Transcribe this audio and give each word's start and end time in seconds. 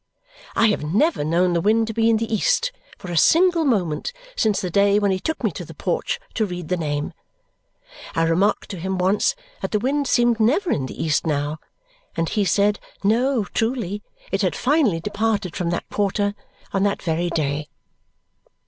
I 0.55 0.65
have 0.69 0.83
never 0.83 1.23
known 1.23 1.53
the 1.53 1.61
wind 1.61 1.85
to 1.85 1.93
be 1.93 2.09
in 2.09 2.17
the 2.17 2.33
east 2.33 2.71
for 2.97 3.11
a 3.11 3.15
single 3.17 3.63
moment 3.63 4.11
since 4.35 4.59
the 4.59 4.71
day 4.71 4.97
when 4.97 5.11
he 5.11 5.19
took 5.19 5.43
me 5.43 5.51
to 5.51 5.63
the 5.63 5.75
porch 5.75 6.19
to 6.33 6.45
read 6.47 6.69
the 6.69 6.75
name. 6.75 7.13
I 8.15 8.23
remarked 8.23 8.67
to 8.71 8.79
him 8.79 8.97
once 8.97 9.35
that 9.61 9.69
the 9.69 9.77
wind 9.77 10.07
seemed 10.07 10.39
never 10.39 10.71
in 10.71 10.87
the 10.87 10.99
east 11.03 11.27
now, 11.27 11.59
and 12.17 12.29
he 12.29 12.45
said, 12.45 12.79
no, 13.03 13.43
truly; 13.53 14.01
it 14.31 14.41
had 14.41 14.55
finally 14.55 14.99
departed 14.99 15.55
from 15.55 15.69
that 15.69 15.87
quarter 15.91 16.33
on 16.73 16.81
that 16.81 17.03
very 17.03 17.29
day. 17.29 17.69